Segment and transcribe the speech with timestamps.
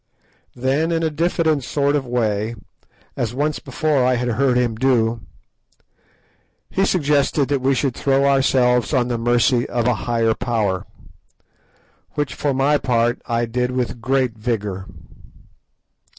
[0.55, 2.55] Then, in a diffident sort of way,
[3.15, 5.19] as once before I had heard him do,
[6.71, 10.87] he suggested that we should throw ourselves on the mercy of a higher Power,
[12.15, 14.87] which for my part I did with great vigour.